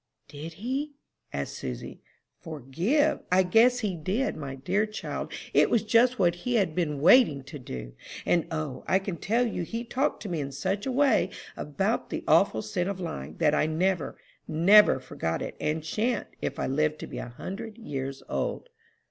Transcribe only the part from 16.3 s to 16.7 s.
if I